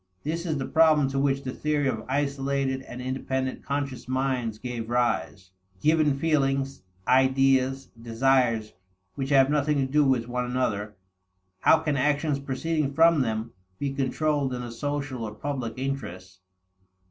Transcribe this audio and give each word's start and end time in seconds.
This 0.23 0.47
is 0.47 0.57
the 0.57 0.65
problem 0.65 1.09
to 1.09 1.19
which 1.19 1.43
the 1.43 1.53
theory 1.53 1.85
of 1.87 2.03
isolated 2.09 2.81
and 2.81 2.99
independent 2.99 3.61
conscious 3.63 4.07
minds 4.07 4.57
gave 4.57 4.89
rise: 4.89 5.51
Given 5.79 6.17
feelings, 6.17 6.81
ideas, 7.07 7.91
desires, 8.01 8.73
which 9.13 9.29
have 9.29 9.51
nothing 9.51 9.77
to 9.77 9.85
do 9.85 10.03
with 10.03 10.27
one 10.27 10.45
another, 10.45 10.95
how 11.59 11.77
can 11.81 11.97
actions 11.97 12.39
proceeding 12.39 12.95
from 12.95 13.21
them 13.21 13.51
be 13.77 13.93
controlled 13.93 14.55
in 14.55 14.63
a 14.63 14.71
social 14.71 15.23
or 15.23 15.35
public 15.35 15.75
interest? 15.77 16.39